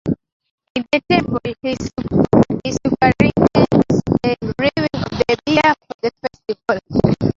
[0.73, 2.79] In the temple he superintends
[4.23, 7.15] the brewing of the beer for the festivals.